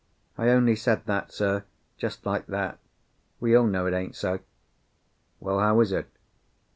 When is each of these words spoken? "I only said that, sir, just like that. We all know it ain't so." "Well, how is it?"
"I 0.35 0.49
only 0.49 0.75
said 0.75 1.05
that, 1.05 1.31
sir, 1.31 1.63
just 1.95 2.25
like 2.25 2.47
that. 2.47 2.79
We 3.39 3.53
all 3.53 3.67
know 3.67 3.85
it 3.85 3.93
ain't 3.93 4.15
so." 4.15 4.39
"Well, 5.39 5.59
how 5.59 5.79
is 5.79 5.91
it?" 5.91 6.07